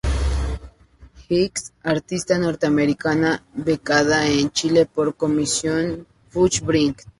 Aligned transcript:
Hicks, 1.27 1.65
artista 1.93 2.39
norteamericana 2.39 3.43
becada 3.53 4.27
en 4.27 4.49
Chile 4.51 4.87
por 4.87 5.05
la 5.09 5.13
Comisión 5.13 6.07
Fullbright. 6.29 7.01